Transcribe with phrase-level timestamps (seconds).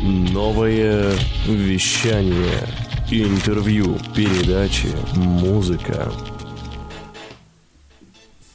[0.00, 1.12] Новое
[1.48, 2.60] вещание.
[3.10, 4.86] Интервью, передачи,
[5.16, 6.12] музыка.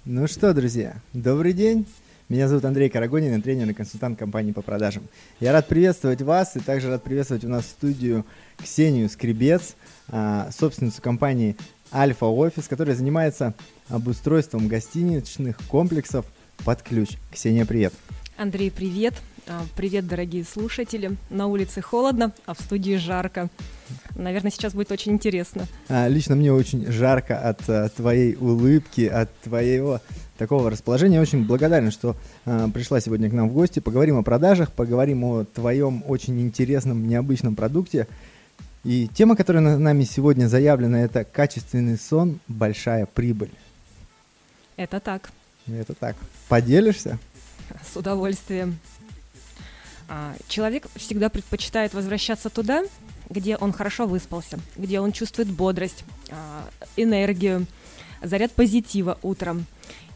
[0.05, 1.85] Ну что, друзья, добрый день.
[2.29, 5.03] Меня зовут Андрей Карагонин, я тренер и консультант компании по продажам.
[5.41, 8.25] Я рад приветствовать вас и также рад приветствовать у нас в студию
[8.57, 9.75] Ксению Скребец,
[10.07, 11.57] а, собственницу компании
[11.91, 13.53] Альфа Офис, которая занимается
[13.89, 16.25] обустройством гостиничных комплексов
[16.63, 17.17] под ключ.
[17.33, 17.93] Ксения, привет.
[18.37, 19.15] Андрей, привет.
[19.45, 21.17] А, привет, дорогие слушатели.
[21.29, 23.49] На улице холодно, а в студии жарко.
[24.15, 25.67] Наверное, сейчас будет очень интересно.
[25.89, 29.99] А, лично мне очень жарко от а, твоей улыбки, от твоего
[30.37, 31.19] такого расположения.
[31.19, 32.15] Очень благодарен, что
[32.45, 33.79] а, пришла сегодня к нам в гости.
[33.79, 38.07] Поговорим о продажах, поговорим о твоем очень интересном, необычном продукте.
[38.85, 43.51] И тема, которая на нами сегодня заявлена, это качественный сон, большая прибыль.
[44.77, 45.31] Это так.
[45.67, 46.15] Это так.
[46.47, 47.19] Поделишься?
[47.91, 48.77] С удовольствием.
[50.07, 52.83] А, человек всегда предпочитает возвращаться туда,
[53.29, 57.65] где он хорошо выспался, где он чувствует бодрость, а, энергию,
[58.21, 59.65] заряд позитива утром.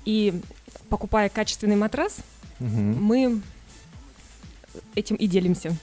[0.05, 0.41] И
[0.89, 2.17] покупая качественный матрас,
[2.59, 2.69] угу.
[2.69, 3.41] мы
[4.95, 5.75] этим и делимся.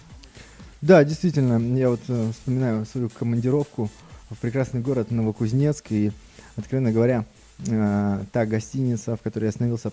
[0.80, 3.90] Да, действительно, я вот э, вспоминаю свою командировку
[4.30, 6.12] в прекрасный город Новокузнецк, и,
[6.56, 7.24] откровенно говоря,
[7.66, 9.92] та гостиница, в которой я остановился,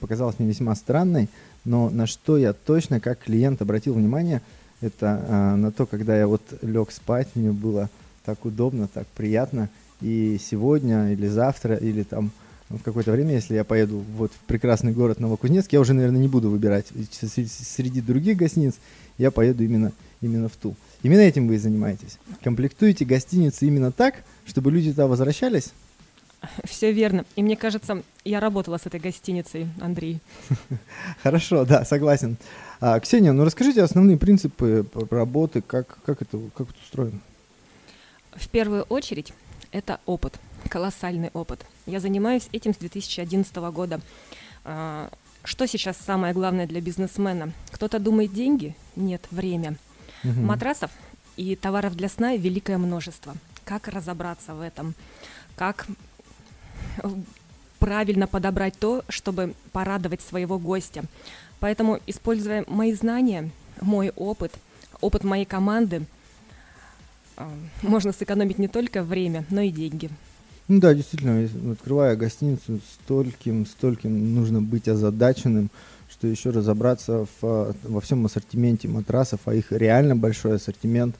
[0.00, 1.28] показалась мне весьма странной,
[1.64, 4.42] но на что я точно как клиент обратил внимание,
[4.80, 7.88] это а, на то, когда я вот лег спать, мне было
[8.24, 9.70] так удобно, так приятно.
[10.00, 12.32] И сегодня или завтра, или там
[12.68, 16.28] в какое-то время, если я поеду вот в прекрасный город Новокузнецк, я уже, наверное, не
[16.28, 18.74] буду выбирать среди других гостиниц,
[19.16, 20.74] я поеду именно, именно в ту.
[21.02, 22.18] Именно этим вы и занимаетесь.
[22.42, 25.72] Комплектуете гостиницы именно так, чтобы люди туда возвращались,
[26.64, 27.24] Все верно.
[27.36, 30.20] И мне кажется, я работала с этой гостиницей, Андрей.
[31.22, 32.36] Хорошо, да, согласен.
[32.80, 37.20] А, Ксения, ну расскажите основные принципы работы, как, как, это, как это устроено?
[38.32, 39.32] В первую очередь,
[39.72, 41.64] это опыт, колоссальный опыт.
[41.86, 44.00] Я занимаюсь этим с 2011 года.
[44.64, 45.10] А,
[45.44, 47.52] что сейчас самое главное для бизнесмена?
[47.70, 48.74] Кто-то думает деньги?
[48.96, 49.76] Нет, время.
[50.24, 50.40] Угу.
[50.40, 50.90] Матрасов
[51.36, 53.34] и товаров для сна великое множество.
[53.64, 54.94] Как разобраться в этом?
[55.56, 55.86] Как
[57.78, 61.04] правильно подобрать то, чтобы порадовать своего гостя.
[61.60, 63.50] Поэтому, используя мои знания,
[63.80, 64.52] мой опыт,
[65.00, 66.06] опыт моей команды,
[67.36, 67.50] а,
[67.82, 70.10] можно сэкономить не только время, но и деньги.
[70.68, 75.70] Ну да, действительно, открывая гостиницу, стольким, стольким нужно быть озадаченным,
[76.08, 81.16] что еще разобраться в, во всем ассортименте матрасов, а их реально большой ассортимент,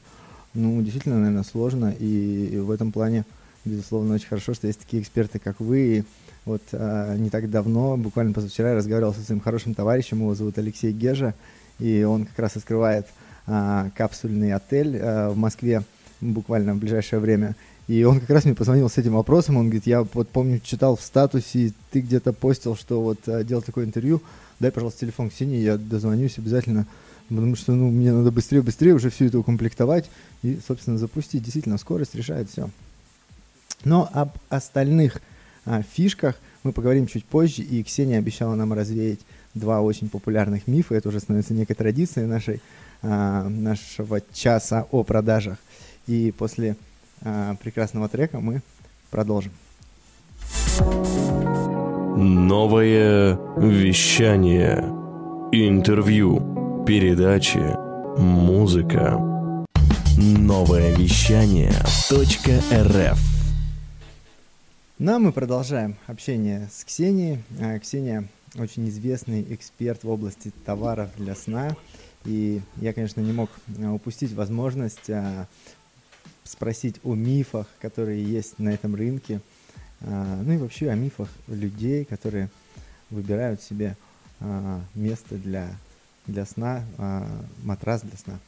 [0.54, 3.26] ну, действительно, наверное, сложно, и, и в этом плане
[3.64, 5.78] безусловно, очень хорошо, что есть такие эксперты, как вы.
[5.80, 6.04] И
[6.44, 10.58] вот а, не так давно, буквально позавчера, я разговаривал со своим хорошим товарищем, его зовут
[10.58, 11.34] Алексей Гежа,
[11.78, 13.06] и он как раз открывает
[13.47, 15.82] а, капсульный отель а, в Москве
[16.20, 17.56] буквально в ближайшее время.
[17.86, 20.97] И он как раз мне позвонил с этим вопросом, он говорит, я вот помню, читал
[20.97, 24.22] в статусе, ты где-то постил, что вот а, делал такое интервью,
[24.60, 26.86] дай, пожалуйста, телефон Ксении, я дозвонюсь обязательно,
[27.28, 30.10] потому что, ну, мне надо быстрее-быстрее уже все это укомплектовать
[30.42, 31.42] и, собственно, запустить.
[31.42, 32.70] Действительно, скорость решает все.
[33.84, 35.21] Но об остальных
[35.67, 39.21] а, фишках мы поговорим чуть позже, и Ксения обещала нам развеять
[39.55, 40.95] два очень популярных мифа.
[40.95, 42.61] Это уже становится некой традицией нашей,
[43.03, 45.59] а, нашего часа о продажах.
[46.06, 46.77] И после
[47.22, 48.62] а, прекрасного трека мы
[49.11, 49.53] продолжим.
[52.16, 54.78] Новое вещание.
[55.53, 56.84] Интервью.
[56.87, 57.62] Передачи.
[58.19, 59.19] Музыка.
[60.16, 61.72] Новое вещание.
[62.11, 63.34] .рф
[64.97, 67.43] ну, а мы продолжаем общение с Ксенией.
[67.60, 71.77] А, Ксения очень известный эксперт в области товаров для сна.
[72.25, 73.50] И я, конечно, не мог
[73.83, 75.49] а, упустить возможность а,
[76.44, 79.41] спросить о мифах, которые есть на этом рынке.
[80.00, 82.50] Ну и вообще о мифах людей, которые
[83.09, 83.97] выбирают себе
[84.94, 85.71] место для,
[86.27, 86.84] для сна,
[87.62, 88.38] матрас для сна.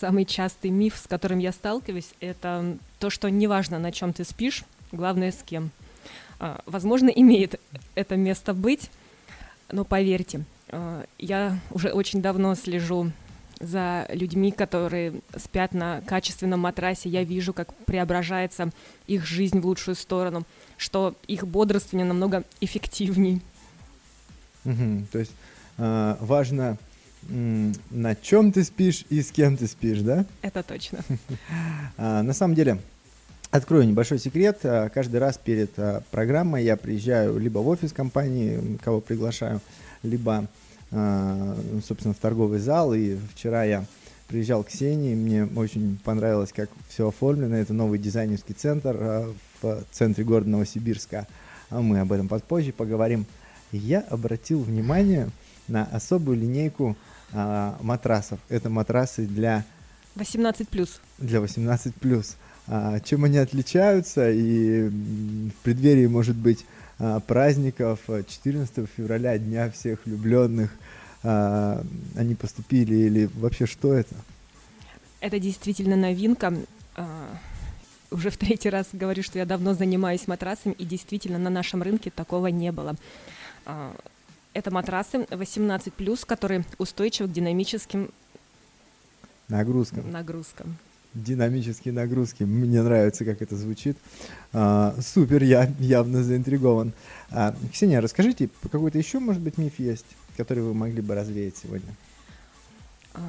[0.00, 4.64] Самый частый миф, с которым я сталкиваюсь, это то, что неважно, на чем ты спишь,
[4.92, 5.70] главное с кем.
[6.40, 7.60] А, возможно, имеет
[7.94, 8.90] это место быть,
[9.70, 13.12] но поверьте, а, я уже очень давно слежу
[13.60, 17.08] за людьми, которые спят на качественном матрасе.
[17.08, 18.70] Я вижу, как преображается
[19.08, 20.44] их жизнь в лучшую сторону,
[20.76, 23.42] что их бодрствование намного эффективней.
[24.64, 25.32] Угу, то есть
[25.78, 26.78] э, важно,
[27.28, 30.24] на чем ты спишь и с кем ты спишь, да?
[30.40, 31.00] Это точно.
[31.96, 32.78] На самом деле,
[33.50, 34.58] Открою небольшой секрет.
[34.64, 39.60] Э, каждый раз перед э, программой я приезжаю либо в офис компании, кого приглашаю,
[40.02, 40.46] либо
[40.90, 41.54] а,
[41.86, 43.84] собственно, в торговый зал, и вчера я
[44.26, 47.56] приезжал к Ксении, мне очень понравилось, как все оформлено.
[47.56, 51.26] Это новый дизайнерский центр в центре города Новосибирска.
[51.68, 53.26] А мы об этом попозже поговорим.
[53.70, 55.28] Я обратил внимание
[55.68, 56.96] на особую линейку
[57.32, 58.40] матрасов.
[58.48, 59.64] Это матрасы для
[60.14, 61.00] 18 плюс.
[61.18, 62.36] Для 18 плюс.
[62.36, 62.57] А,
[63.04, 64.30] чем они отличаются?
[64.30, 66.64] И в преддверии, может быть,
[66.98, 70.70] а, праздников 14 февраля, Дня всех влюбленных,
[71.22, 71.82] а,
[72.16, 74.14] они поступили или вообще что это?
[75.20, 76.54] Это действительно новинка.
[76.96, 77.28] А,
[78.10, 82.10] уже в третий раз говорю, что я давно занимаюсь матрасами, и действительно на нашем рынке
[82.10, 82.96] такого не было.
[83.64, 83.94] А,
[84.54, 88.10] это матрасы 18+, которые устойчивы к динамическим
[89.48, 90.10] нагрузкам.
[90.10, 90.76] нагрузкам.
[91.14, 92.44] Динамические нагрузки.
[92.44, 93.96] Мне нравится, как это звучит.
[94.52, 96.92] А, супер, я явно заинтригован.
[97.30, 100.06] А, Ксения, расскажите, какой-то еще, может быть, миф есть?
[100.38, 101.92] которые вы могли бы развеять сегодня?
[103.12, 103.20] А,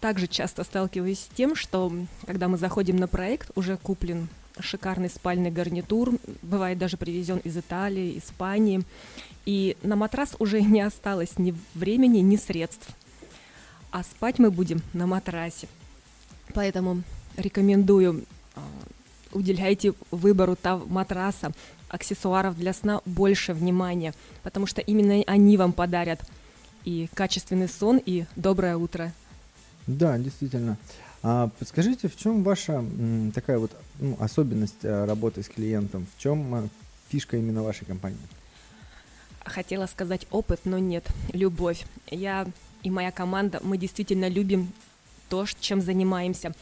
[0.00, 1.92] также часто сталкиваюсь с тем, что
[2.26, 4.28] когда мы заходим на проект, уже куплен
[4.58, 8.82] шикарный спальный гарнитур, бывает даже привезен из Италии, Испании,
[9.44, 12.88] и на матрас уже не осталось ни времени, ни средств.
[13.90, 15.68] А спать мы будем на матрасе.
[16.54, 17.02] Поэтому
[17.36, 18.24] рекомендую
[18.54, 18.60] а,
[19.32, 20.56] уделяйте выбору
[20.86, 21.52] матраса,
[21.88, 26.20] аксессуаров для сна больше внимания, потому что именно они вам подарят
[26.84, 29.12] и качественный сон, и доброе утро.
[29.86, 30.78] Да, действительно.
[31.22, 36.06] А подскажите, в чем ваша м, такая вот ну, особенность а, работы с клиентом?
[36.16, 36.68] В чем а,
[37.08, 38.18] фишка именно вашей компании?
[39.44, 41.84] Хотела сказать опыт, но нет, любовь.
[42.10, 42.46] Я
[42.82, 44.72] и моя команда, мы действительно любим
[45.30, 46.52] то, чем занимаемся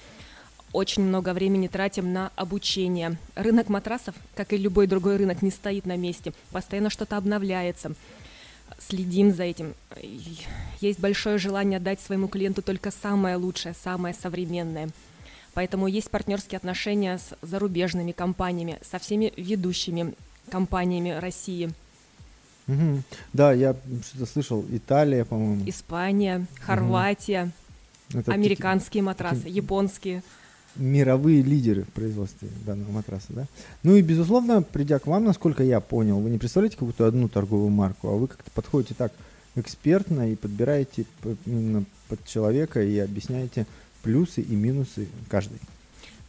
[0.72, 3.16] очень много времени тратим на обучение.
[3.34, 6.32] Рынок матрасов, как и любой другой рынок, не стоит на месте.
[6.50, 7.92] Постоянно что-то обновляется.
[8.78, 9.74] Следим за этим.
[10.80, 14.90] Есть большое желание дать своему клиенту только самое лучшее, самое современное.
[15.54, 20.14] Поэтому есть партнерские отношения с зарубежными компаниями, со всеми ведущими
[20.50, 21.70] компаниями России.
[22.68, 23.02] Угу.
[23.32, 23.74] Да, я
[24.06, 24.64] что-то слышал.
[24.70, 25.66] Италия, по-моему.
[25.66, 27.52] Испания, Хорватия, угу.
[28.26, 30.22] Американские матрасы, японские
[30.76, 33.46] мировые лидеры в производстве данного матраса, да?
[33.82, 37.70] Ну и, безусловно, придя к вам, насколько я понял, вы не представляете какую-то одну торговую
[37.70, 39.12] марку, а вы как-то подходите так
[39.56, 41.04] экспертно и подбираете
[41.46, 43.66] именно под человека и объясняете
[44.02, 45.58] плюсы и минусы каждой.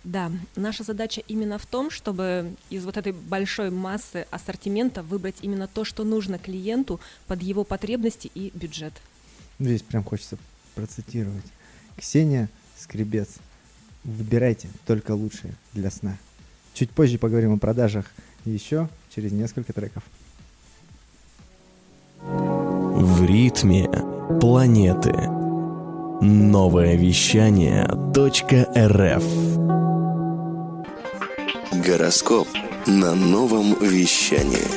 [0.04, 5.68] Да, наша задача именно в том, чтобы из вот этой большой массы ассортимента выбрать именно
[5.68, 8.94] то, что нужно клиенту под его потребности и бюджет.
[9.60, 10.38] Здесь прям хочется
[10.74, 11.44] процитировать.
[12.00, 13.28] Ксения Скребец–
[14.04, 16.18] Выбирайте только лучшее для сна.
[16.74, 18.06] Чуть позже поговорим о продажах
[18.46, 20.04] еще через несколько треков.
[22.22, 23.90] В ритме
[24.40, 25.13] планеты.
[26.22, 29.24] Новое вещание .рф
[31.86, 32.48] Гороскоп
[32.88, 34.68] на новом вещании.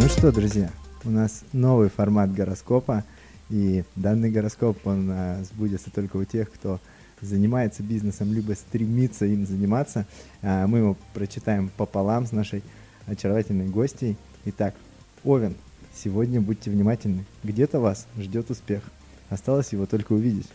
[0.00, 0.70] Ну что, друзья,
[1.04, 3.04] у нас новый формат гороскопа–
[3.52, 6.80] и данный гороскоп, он а, сбудется только у тех, кто
[7.20, 10.06] занимается бизнесом, либо стремится им заниматься.
[10.40, 12.62] А, мы его прочитаем пополам с нашей
[13.06, 14.16] очаровательной гостьей.
[14.46, 14.74] Итак,
[15.22, 15.54] Овен,
[15.94, 17.26] сегодня будьте внимательны.
[17.44, 18.84] Где-то вас ждет успех.
[19.28, 20.48] Осталось его только увидеть.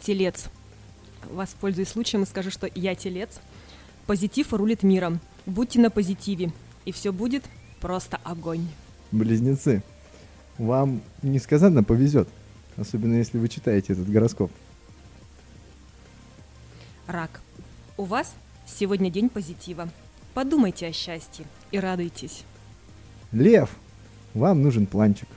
[0.00, 0.46] Телец.
[1.30, 3.38] Воспользуюсь случаем и скажу, что я телец.
[4.06, 5.20] Позитив рулит миром.
[5.44, 6.52] Будьте на позитиве,
[6.86, 7.44] и все будет
[7.82, 8.66] просто огонь.
[9.12, 9.82] Близнецы
[10.60, 12.28] вам несказанно повезет,
[12.76, 14.52] особенно если вы читаете этот гороскоп.
[17.06, 17.40] Рак.
[17.96, 18.34] У вас
[18.66, 19.88] сегодня день позитива.
[20.34, 22.44] Подумайте о счастье и радуйтесь.
[23.32, 23.70] Лев.
[24.34, 25.28] Вам нужен планчик.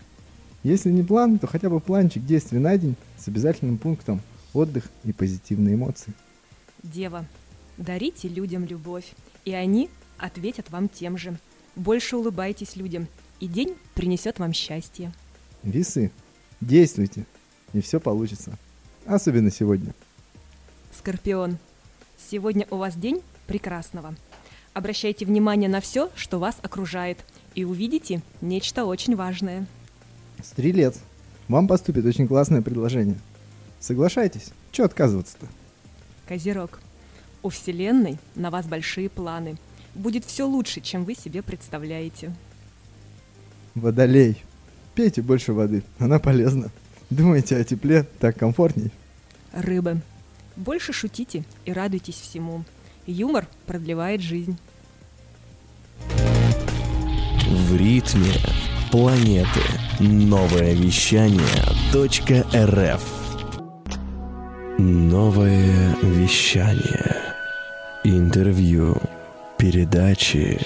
[0.62, 4.22] Если не план, то хотя бы планчик действий на день с обязательным пунктом
[4.54, 6.14] отдых и позитивные эмоции.
[6.84, 7.26] Дева.
[7.78, 9.14] Дарите людям любовь,
[9.46, 11.38] и они ответят вам тем же.
[11.76, 13.08] Больше улыбайтесь людям
[13.40, 15.12] и день принесет вам счастье.
[15.64, 16.12] Весы,
[16.62, 17.26] действуйте,
[17.74, 18.58] и все получится.
[19.06, 19.94] Особенно сегодня.
[20.98, 21.58] Скорпион,
[22.18, 24.16] сегодня у вас день прекрасного.
[24.74, 27.20] Обращайте внимание на все, что вас окружает,
[27.56, 29.68] и увидите нечто очень важное.
[30.44, 31.00] Стрелец,
[31.48, 33.20] вам поступит очень классное предложение.
[33.80, 35.48] Соглашайтесь, что отказываться-то?
[36.28, 36.80] Козерог,
[37.44, 39.58] у Вселенной на вас большие планы.
[39.94, 42.34] Будет все лучше, чем вы себе представляете.
[43.76, 44.44] Водолей.
[44.96, 46.70] Пейте больше воды, она полезна.
[47.10, 48.92] Думайте о тепле, так комфортней.
[49.52, 50.02] Рыбы.
[50.56, 52.64] Больше шутите и радуйтесь всему.
[53.06, 54.58] Юмор продлевает жизнь.
[57.50, 58.34] В ритме
[58.92, 59.62] планеты.
[60.00, 61.42] Новое вещание
[61.94, 63.04] .рф
[64.78, 67.16] Новое вещание.
[68.04, 68.98] Интервью,
[69.58, 70.60] передачи,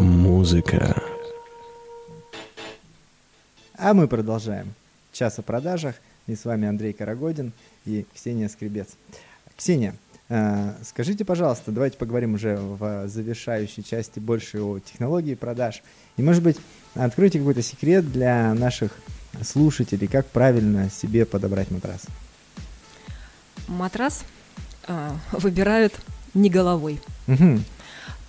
[0.00, 0.94] музыка.
[3.78, 4.72] А мы продолжаем.
[5.12, 5.96] Час о продажах.
[6.26, 7.52] И с вами Андрей Карагодин
[7.84, 8.88] и Ксения Скребец.
[9.54, 9.94] Ксения,
[10.30, 15.82] э, скажите, пожалуйста, давайте поговорим уже в завершающей части больше о технологии продаж.
[16.16, 16.56] И, может быть,
[16.94, 18.92] откройте какой-то секрет для наших
[19.42, 22.06] слушателей, как правильно себе подобрать матрас.
[23.68, 24.24] Матрас
[24.88, 25.94] э, выбирают
[26.32, 26.98] не головой.
[27.28, 27.60] Угу.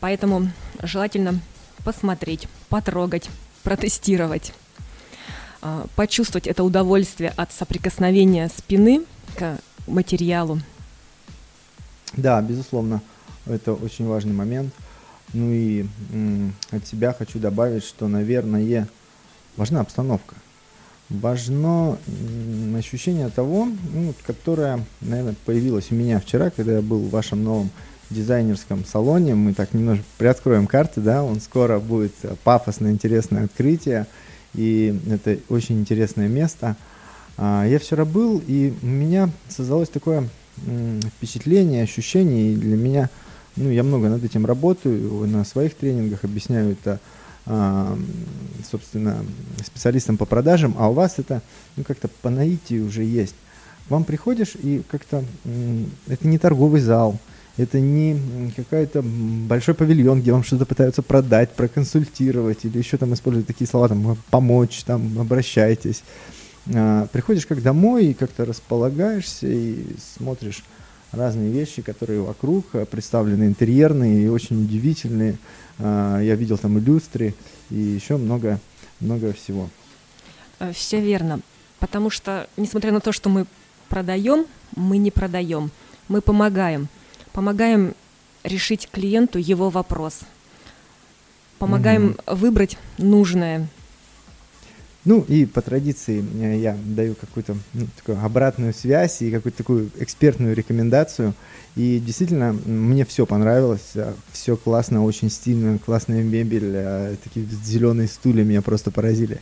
[0.01, 0.51] Поэтому
[0.83, 1.39] желательно
[1.85, 3.29] посмотреть, потрогать,
[3.63, 4.53] протестировать,
[5.95, 9.03] почувствовать это удовольствие от соприкосновения спины
[9.35, 9.57] к
[9.87, 10.59] материалу.
[12.13, 13.01] Да, безусловно,
[13.45, 14.73] это очень важный момент.
[15.33, 15.85] Ну и
[16.71, 18.87] от себя хочу добавить, что, наверное,
[19.57, 20.35] важна обстановка.
[21.09, 21.97] Важно
[22.77, 27.69] ощущение того, ну, которое, наверное, появилось у меня вчера, когда я был в вашем новом
[28.09, 29.35] дизайнерском салоне.
[29.35, 34.05] Мы так немножко приоткроем карты, да, он скоро будет пафосное, интересное открытие,
[34.53, 36.75] и это очень интересное место.
[37.37, 40.27] А, я вчера был, и у меня создалось такое
[41.17, 43.09] впечатление, ощущение, и для меня–
[43.57, 46.99] ну, я много над этим работаю, на своих тренингах объясняю это,
[47.47, 47.97] а,
[48.69, 49.25] собственно,
[49.65, 51.41] специалистам по продажам, а у вас это,
[51.75, 53.35] ну, как-то по наитию уже есть.
[53.89, 55.23] Вам приходишь и как-то,
[56.07, 57.17] это не торговый зал,
[57.57, 63.47] это не какой-то большой павильон, где вам что-то пытаются продать, проконсультировать или еще там использовать
[63.47, 66.03] такие слова, там, помочь, там, обращайтесь.
[66.73, 69.85] А, приходишь как домой и как-то располагаешься и
[70.17, 70.63] смотришь
[71.11, 75.37] разные вещи, которые вокруг э, представлены интерьерные и очень удивительные.
[75.79, 77.33] А, я видел там и
[77.69, 78.59] и еще много,
[78.99, 79.69] много всего.
[80.59, 81.39] Э, Все верно.
[81.79, 83.45] Потому что, несмотря на то, что мы
[83.89, 84.45] продаем,
[84.75, 85.71] мы не продаем.
[86.07, 86.87] Мы помогаем.
[87.37, 87.93] Помогаем
[88.43, 90.21] решить клиенту его вопрос.
[91.59, 92.35] Помогаем угу.
[92.35, 93.67] выбрать нужное,
[95.05, 99.91] ну и по традиции э, я даю какую-то ну, такую обратную связь и какую-то такую
[99.99, 101.35] экспертную рекомендацию.
[101.75, 108.07] И действительно, мне все понравилось, э, все классно, очень стильно, классная мебель, э, такие зеленые
[108.07, 109.41] стулья меня просто поразили.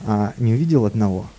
[0.00, 1.30] А, не увидел одного,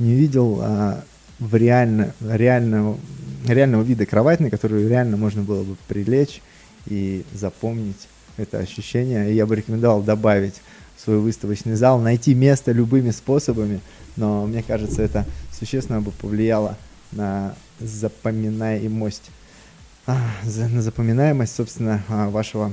[0.00, 1.04] не увидел а,
[1.38, 2.98] в реально, реального,
[3.46, 6.42] реального вида кровать, на которую реально можно было бы прилечь
[6.86, 9.30] и запомнить это ощущение.
[9.30, 10.54] И я бы рекомендовал добавить
[10.96, 13.80] свой выставочный зал, найти место любыми способами,
[14.16, 15.24] но мне кажется, это
[15.56, 16.76] существенно бы повлияло
[17.12, 19.30] на запоминаемость,
[20.06, 22.72] а, на запоминаемость, собственно, а, вашего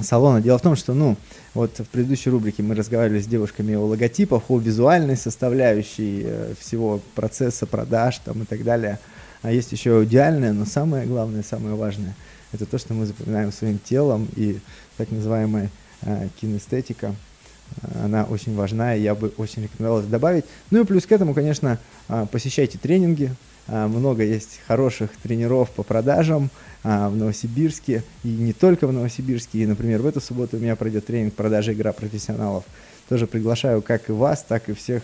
[0.00, 0.40] салона.
[0.40, 1.16] Дело в том, что, ну,
[1.54, 7.00] вот в предыдущей рубрике мы разговаривали с девушками о логотипах, о визуальной составляющей э, всего
[7.14, 8.98] процесса продаж там и так далее.
[9.42, 12.14] А есть еще идеальное, но самое главное, самое важное,
[12.52, 14.58] это то, что мы запоминаем своим телом и
[14.96, 15.70] так называемая
[16.02, 17.14] э, кинестетика–
[18.02, 20.44] она очень важна, и я бы очень рекомендовал это добавить.
[20.70, 21.78] Ну и плюс к этому, конечно,
[22.08, 23.34] а, посещайте тренинги.
[23.68, 26.50] А, много есть хороших тренеров по продажам
[26.82, 29.60] а, в Новосибирске, и не только в Новосибирске.
[29.60, 32.64] И, например, в эту субботу у меня пройдет тренинг продажи игра профессионалов.
[33.08, 35.02] Тоже приглашаю как и вас, так и всех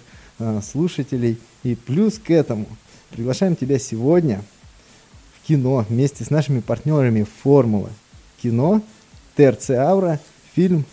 [0.62, 1.38] слушателей.
[1.62, 2.66] И плюс к этому
[3.12, 4.42] приглашаем тебя сегодня
[5.36, 7.90] в кино вместе с нашими партнерами Формулы.
[8.42, 8.82] Кино,
[9.36, 10.18] ТРЦ Авра,
[10.54, 10.84] фильм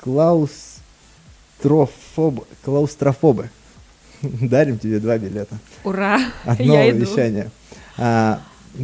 [0.00, 3.50] клаустрофоб, клаустрофобы.
[4.22, 5.58] Дарим тебе два билета.
[5.84, 6.20] Ура!
[6.44, 7.50] Одно Я вещание.
[7.98, 8.40] А,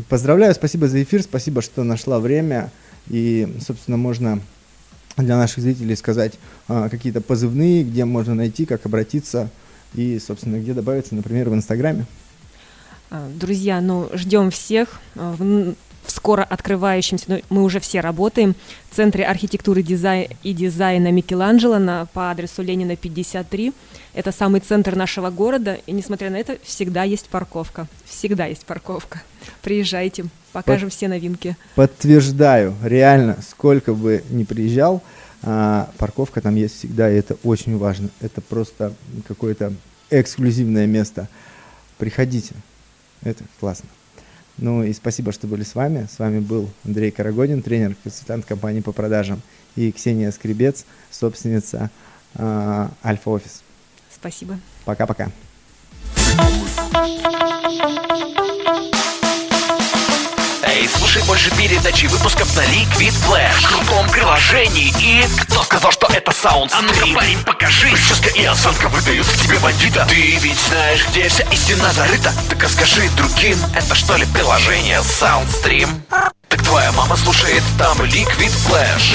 [0.08, 2.70] поздравляю, спасибо за эфир, спасибо, что нашла время.
[3.08, 4.40] И, собственно, можно
[5.16, 6.34] для наших зрителей сказать
[6.68, 9.50] а, какие-то позывные, где можно найти, как обратиться
[9.94, 12.06] и, собственно, где добавиться, например, в Инстаграме.
[13.14, 15.74] А, друзья, ну, ждем всех а, в
[16.06, 18.56] скоро открывающемся, ну, мы уже все работаем,
[18.90, 23.74] в Центре архитектуры дизайн, и дизайна Микеланджело на, по адресу Ленина 53.
[24.14, 27.86] Это самый центр нашего города, и несмотря на это, всегда есть парковка.
[28.06, 29.22] Всегда есть парковка.
[29.60, 30.96] Приезжайте, покажем Под...
[30.96, 31.54] все новинки.
[31.74, 35.02] Подтверждаю, реально, сколько бы ни приезжал,
[35.42, 38.08] а, парковка там есть всегда, и это очень важно.
[38.22, 38.94] Это просто
[39.28, 39.74] какое-то
[40.08, 41.28] эксклюзивное место.
[41.98, 42.54] Приходите,
[43.22, 43.88] это классно.
[44.58, 46.06] Ну и спасибо, что были с вами.
[46.14, 49.40] С вами был Андрей Карагодин, тренер, консультант компании по продажам,
[49.76, 51.90] и Ксения Скребец, собственница
[52.34, 53.62] э, Альфа Офис.
[54.14, 54.58] Спасибо.
[54.84, 55.30] Пока-пока.
[61.12, 63.60] Слушай больше передач и выпусков на Liquid Flash.
[63.60, 64.92] В крутом приложении.
[64.98, 65.26] И...
[65.42, 67.90] Кто сказал, что это саунд А ну-ка, парень, покажи.
[67.90, 70.06] Прическа и осанка выдают в тебе бандита.
[70.08, 72.32] Ты ведь знаешь, где вся истина зарыта?
[72.48, 75.90] Так расскажи другим, это что ли приложение Soundstream?
[76.48, 79.14] Так твоя мама слушает там Liquid Flash